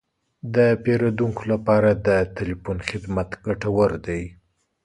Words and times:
د 0.55 0.57
پیرودونکو 0.83 1.43
لپاره 1.53 1.89
د 2.07 2.09
تلیفون 2.37 2.77
خدمت 2.89 3.29
ګټور 3.45 3.91
دی. 4.05 4.23